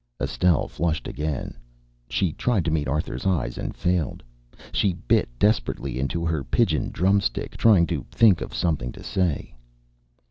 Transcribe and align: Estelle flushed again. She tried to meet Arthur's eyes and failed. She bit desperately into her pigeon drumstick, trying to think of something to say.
Estelle 0.19 0.67
flushed 0.67 1.07
again. 1.07 1.55
She 2.09 2.33
tried 2.33 2.65
to 2.65 2.71
meet 2.71 2.87
Arthur's 2.87 3.27
eyes 3.27 3.55
and 3.59 3.77
failed. 3.77 4.23
She 4.71 4.93
bit 4.93 5.29
desperately 5.37 5.99
into 5.99 6.25
her 6.25 6.43
pigeon 6.43 6.89
drumstick, 6.89 7.55
trying 7.55 7.85
to 7.85 8.03
think 8.09 8.41
of 8.41 8.51
something 8.51 8.91
to 8.93 9.03
say. 9.03 9.53